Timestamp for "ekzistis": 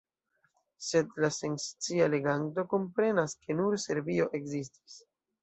4.41-4.99